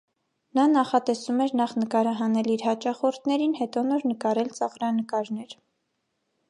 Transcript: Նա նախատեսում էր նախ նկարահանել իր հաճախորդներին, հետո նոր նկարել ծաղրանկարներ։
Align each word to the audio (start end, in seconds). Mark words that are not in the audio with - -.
Նա 0.59 0.63
նախատեսում 0.69 1.43
էր 1.45 1.53
նախ 1.59 1.75
նկարահանել 1.81 2.49
իր 2.55 2.65
հաճախորդներին, 2.69 3.55
հետո 3.61 3.85
նոր 3.93 4.09
նկարել 4.13 4.53
ծաղրանկարներ։ 4.61 5.57